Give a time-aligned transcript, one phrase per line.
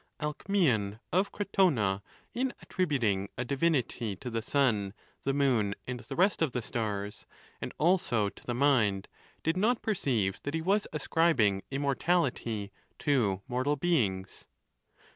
[0.19, 2.01] Alcmseon of Crotona,
[2.33, 7.27] in attributing a divinity to the sun, the moon, and the rest of the stars,
[7.61, 9.07] and also to the mind,
[9.43, 14.47] did not perceive that he was ascribing immortality to mortal beings.